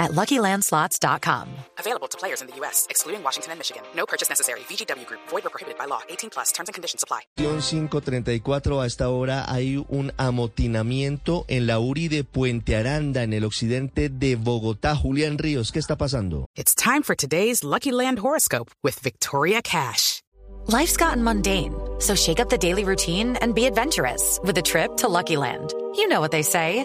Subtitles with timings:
[0.00, 1.46] at LuckyLandSlots.com.
[1.78, 3.82] Available to players in the U.S., excluding Washington and Michigan.
[3.94, 4.60] No purchase necessary.
[4.60, 5.20] VGW Group.
[5.28, 6.00] Void or prohibited by law.
[6.08, 6.50] 18 plus.
[6.52, 7.20] Terms and conditions apply.
[7.36, 13.44] 534 a esta hora hay un amotinamiento en la URI de Puente Aranda, en el
[13.44, 14.96] occidente de Bogotá.
[14.96, 16.46] Julián Ríos, ¿qué está pasando?
[16.56, 20.22] It's time for today's Lucky Land horoscope with Victoria Cash.
[20.66, 24.96] Life's gotten mundane, so shake up the daily routine and be adventurous with a trip
[24.98, 25.72] to Lucky Land.
[25.96, 26.84] You know what they say.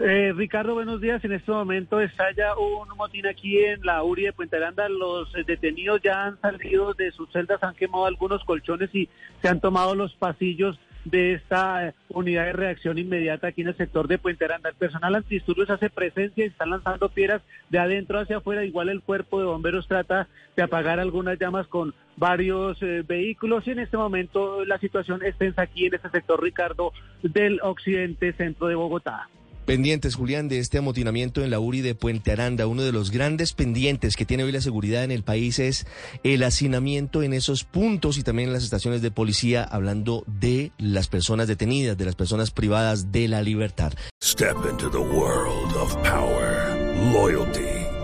[0.00, 1.22] Eh, Ricardo, buenos días.
[1.22, 4.88] En este momento estalla un motín aquí en la URI de Puente Aranda.
[4.88, 9.10] Los eh, detenidos ya han salido de sus celdas, han quemado algunos colchones y
[9.42, 13.76] se han tomado los pasillos de esta eh, unidad de reacción inmediata aquí en el
[13.76, 14.70] sector de Puente Aranda.
[14.70, 18.64] El personal antidisturbios hace presencia y están lanzando piedras de adentro hacia afuera.
[18.64, 20.26] Igual el cuerpo de bomberos trata
[20.56, 25.36] de apagar algunas llamas con varios eh, vehículos y en este momento la situación es
[25.36, 29.28] tensa aquí en este sector, Ricardo, del occidente centro de Bogotá.
[29.64, 32.66] Pendientes, Julián, de este amotinamiento en la URI de Puente Aranda.
[32.66, 35.86] Uno de los grandes pendientes que tiene hoy la seguridad en el país es
[36.24, 41.08] el hacinamiento en esos puntos y también en las estaciones de policía, hablando de las
[41.08, 43.92] personas detenidas, de las personas privadas de la libertad.
[44.22, 46.76] Step into the world of power,
[47.12, 47.71] loyalty,